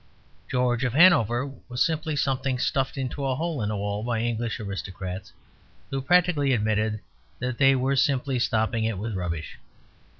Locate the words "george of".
0.49-0.93